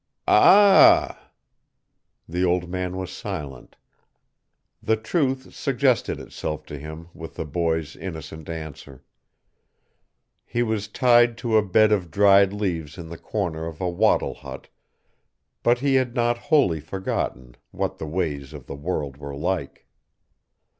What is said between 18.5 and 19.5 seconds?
of the world were